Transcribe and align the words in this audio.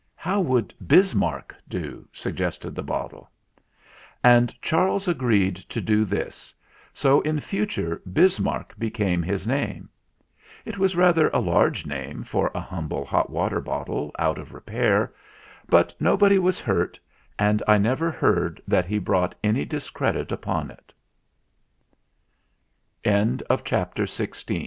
"How 0.15 0.39
would 0.39 0.73
'Bismarck' 0.87 1.53
do?" 1.69 2.07
suggested 2.11 2.73
the 2.73 2.81
bottle. 2.81 3.29
And 4.23 4.59
Charles 4.59 5.07
agreed 5.07 5.55
to 5.57 5.79
do 5.79 6.05
this, 6.05 6.55
so 6.91 7.21
in 7.21 7.39
future 7.39 8.01
Bismarck 8.11 8.73
became 8.79 9.21
his 9.21 9.45
name. 9.45 9.89
It 10.65 10.79
was 10.79 10.95
rather 10.95 11.29
a 11.29 11.37
large 11.37 11.85
name 11.85 12.23
for 12.23 12.49
a 12.55 12.59
humble 12.59 13.05
hot 13.05 13.29
water 13.29 13.61
bottle 13.61 14.09
out 14.17 14.39
of 14.39 14.55
repair; 14.55 15.13
but 15.69 15.93
nobody 15.99 16.39
was 16.39 16.59
hurt, 16.59 16.99
and 17.37 17.61
I 17.67 17.77
never 17.77 18.09
heard 18.11 18.59
that 18.67 18.87
he 18.87 18.99
broug 18.99 19.35